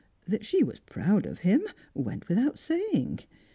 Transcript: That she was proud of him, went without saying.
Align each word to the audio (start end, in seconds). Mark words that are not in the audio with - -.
That 0.27 0.43
she 0.43 0.63
was 0.63 0.79
proud 0.79 1.27
of 1.27 1.37
him, 1.37 1.61
went 1.93 2.27
without 2.27 2.57
saying. 2.57 3.19